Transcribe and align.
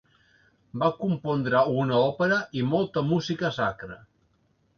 Va 0.83 0.87
compondre 1.01 1.61
una 1.81 1.99
òpera 2.07 2.41
i 2.61 2.65
molta 2.73 3.05
música 3.11 3.53
sacra. 3.61 4.01